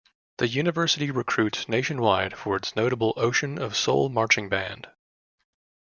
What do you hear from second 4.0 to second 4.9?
marching band.